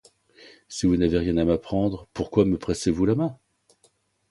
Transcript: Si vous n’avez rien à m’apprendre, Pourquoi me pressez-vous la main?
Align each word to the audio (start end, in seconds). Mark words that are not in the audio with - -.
Si 0.67 0.87
vous 0.87 0.97
n’avez 0.97 1.19
rien 1.19 1.37
à 1.37 1.45
m’apprendre, 1.45 2.07
Pourquoi 2.15 2.43
me 2.45 2.57
pressez-vous 2.57 3.05
la 3.05 3.13
main? 3.13 3.37